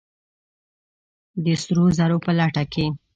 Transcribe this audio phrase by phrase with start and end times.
[1.43, 2.85] د سرو زرو په لټه کې!